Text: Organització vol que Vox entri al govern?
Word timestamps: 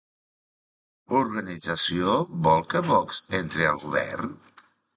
Organització 1.19 2.15
vol 2.49 2.65
que 2.73 2.83
Vox 2.89 3.23
entri 3.43 3.71
al 3.71 3.81
govern? 3.87 4.37